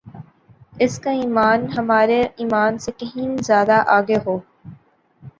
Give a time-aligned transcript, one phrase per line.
[0.79, 4.37] اس کا ایمان ہمارے ایمان سے کہین زیادہ آگے ہو